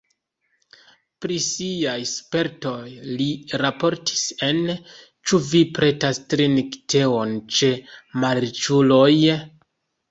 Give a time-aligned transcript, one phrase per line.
[1.25, 2.79] Pri siaj spertoj
[3.19, 3.29] li
[3.63, 7.75] raportis en "Ĉu vi pretas trinki teon ĉe
[8.27, 9.15] malriĉuloj?".